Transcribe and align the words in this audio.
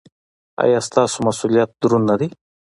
ایا 0.63 0.79
ستاسو 0.87 1.17
مسؤلیت 1.27 1.69
دروند 1.81 2.05
نه 2.09 2.15
دی؟ 2.19 2.27